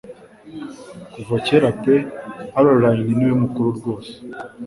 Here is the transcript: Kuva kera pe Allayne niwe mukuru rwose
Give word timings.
Kuva 1.13 1.35
kera 1.45 1.69
pe 1.81 1.95
Allayne 2.59 3.11
niwe 3.15 3.35
mukuru 3.41 3.69
rwose 3.77 4.11